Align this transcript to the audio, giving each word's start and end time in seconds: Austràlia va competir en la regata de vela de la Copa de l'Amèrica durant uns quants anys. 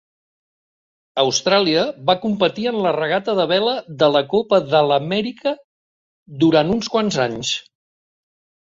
Austràlia 1.23 1.83
va 2.11 2.15
competir 2.23 2.65
en 2.71 2.81
la 2.87 2.95
regata 2.97 3.37
de 3.41 3.45
vela 3.53 3.77
de 4.03 4.11
la 4.17 4.25
Copa 4.35 4.61
de 4.75 4.85
l'Amèrica 4.89 5.55
durant 6.47 6.79
uns 6.79 6.93
quants 6.97 7.23
anys. 7.31 7.57